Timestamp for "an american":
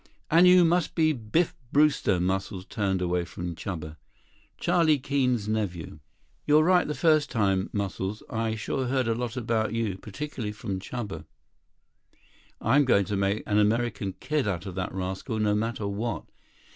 13.45-14.13